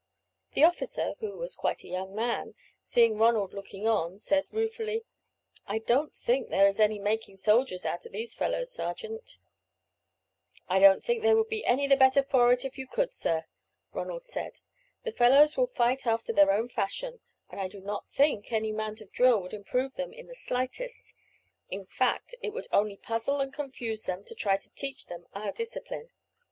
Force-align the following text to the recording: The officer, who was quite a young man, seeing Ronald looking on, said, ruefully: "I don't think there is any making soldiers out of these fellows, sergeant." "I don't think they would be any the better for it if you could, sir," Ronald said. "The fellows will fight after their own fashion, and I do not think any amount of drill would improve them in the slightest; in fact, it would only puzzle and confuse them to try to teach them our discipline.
The 0.53 0.63
officer, 0.63 1.13
who 1.19 1.37
was 1.37 1.55
quite 1.55 1.83
a 1.83 1.87
young 1.87 2.15
man, 2.15 2.55
seeing 2.81 3.19
Ronald 3.19 3.53
looking 3.53 3.87
on, 3.87 4.17
said, 4.17 4.45
ruefully: 4.51 5.03
"I 5.67 5.77
don't 5.77 6.15
think 6.17 6.49
there 6.49 6.65
is 6.65 6.79
any 6.79 6.97
making 6.97 7.37
soldiers 7.37 7.85
out 7.85 8.07
of 8.07 8.11
these 8.11 8.33
fellows, 8.33 8.71
sergeant." 8.71 9.37
"I 10.67 10.79
don't 10.79 11.03
think 11.03 11.21
they 11.21 11.35
would 11.35 11.49
be 11.49 11.63
any 11.65 11.85
the 11.85 11.95
better 11.97 12.23
for 12.23 12.51
it 12.51 12.65
if 12.65 12.79
you 12.79 12.87
could, 12.87 13.13
sir," 13.13 13.45
Ronald 13.93 14.25
said. 14.25 14.61
"The 15.03 15.11
fellows 15.11 15.55
will 15.55 15.67
fight 15.67 16.07
after 16.07 16.33
their 16.33 16.49
own 16.51 16.67
fashion, 16.67 17.19
and 17.51 17.61
I 17.61 17.67
do 17.67 17.79
not 17.79 18.09
think 18.09 18.51
any 18.51 18.71
amount 18.71 19.01
of 19.01 19.11
drill 19.11 19.39
would 19.43 19.53
improve 19.53 19.97
them 19.97 20.13
in 20.13 20.25
the 20.25 20.33
slightest; 20.33 21.13
in 21.69 21.85
fact, 21.85 22.33
it 22.41 22.53
would 22.53 22.65
only 22.71 22.97
puzzle 22.97 23.39
and 23.39 23.53
confuse 23.53 24.05
them 24.05 24.23
to 24.23 24.33
try 24.33 24.57
to 24.57 24.69
teach 24.73 25.05
them 25.05 25.27
our 25.35 25.51
discipline. 25.51 26.09